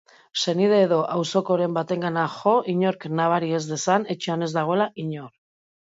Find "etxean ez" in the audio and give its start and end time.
4.15-4.53